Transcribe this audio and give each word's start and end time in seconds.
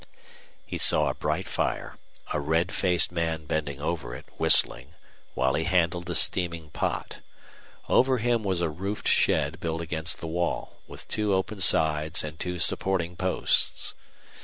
He 0.65 0.79
saw 0.79 1.11
a 1.11 1.13
bright 1.13 1.47
fire, 1.47 1.99
a 2.33 2.39
red 2.41 2.71
faced 2.71 3.11
man 3.11 3.45
bending 3.45 3.79
over 3.79 4.15
it, 4.15 4.25
whistling, 4.39 4.95
while 5.35 5.53
he 5.53 5.65
handled 5.65 6.09
a 6.09 6.15
steaming 6.15 6.71
pot. 6.71 7.19
Over 7.87 8.17
him 8.17 8.43
was 8.43 8.61
a 8.61 8.69
roofed 8.71 9.07
shed 9.07 9.59
built 9.59 9.79
against 9.81 10.19
the 10.19 10.25
wall, 10.25 10.79
with 10.87 11.07
two 11.07 11.35
open 11.35 11.59
sides 11.59 12.23
and 12.23 12.39
two 12.39 12.57
supporting 12.57 13.15
posts. 13.15 13.93